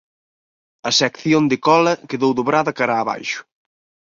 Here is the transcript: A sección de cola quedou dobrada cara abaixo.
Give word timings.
A 0.89 0.91
sección 0.99 1.43
de 1.51 1.57
cola 1.67 1.93
quedou 2.09 2.31
dobrada 2.39 2.71
cara 2.79 2.95
abaixo. 2.97 3.39